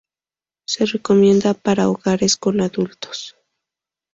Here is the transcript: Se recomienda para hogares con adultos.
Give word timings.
Se 0.65 0.87
recomienda 0.87 1.53
para 1.53 1.87
hogares 1.87 2.35
con 2.35 2.59
adultos. 2.61 3.35